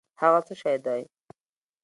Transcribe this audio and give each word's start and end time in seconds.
هٔغه 0.19 0.41
څه 0.47 0.53
شی 0.61 0.75
دی؟ 0.85 1.01